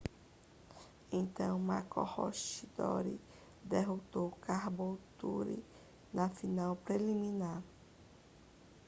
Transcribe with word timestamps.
então 1.11 1.59
maroochydore 1.59 3.21
derrotou 3.63 4.31
caboolture 4.31 5.63
na 6.11 6.27
final 6.27 6.75
preliminar 6.75 7.61